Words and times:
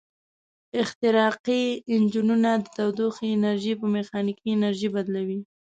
احتراقي 0.81 1.63
انجنونه 1.95 2.51
د 2.59 2.65
تودوخې 2.75 3.27
انرژي 3.35 3.73
په 3.81 3.85
میخانیکي 3.95 4.47
انرژي 4.57 4.89
بدلوي. 4.95 5.39